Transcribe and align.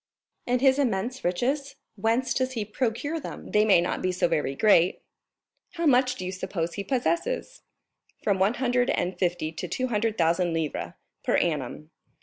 "And 0.47 0.61
his 0.61 0.79
immense 0.79 1.23
riches, 1.23 1.75
whence 1.95 2.33
does 2.33 2.53
he 2.53 2.65
procure 2.65 3.19
them?" 3.19 3.51
"They 3.51 3.63
may 3.65 3.79
not 3.81 4.01
be 4.01 4.11
so 4.11 4.27
very 4.27 4.55
great." 4.55 5.03
"How 5.73 5.85
much 5.85 6.15
do 6.15 6.25
you 6.25 6.31
suppose 6.31 6.73
he 6.73 6.83
possesses?" 6.83 7.61
"From 8.23 8.39
one 8.39 8.55
hundred 8.55 8.89
and 8.89 9.19
fifty 9.19 9.51
to 9.51 9.67
two 9.67 9.89
hundred 9.89 10.17
thousand 10.17 10.53
livres 10.55 10.93
per 11.23 11.35
annum." 11.37 11.91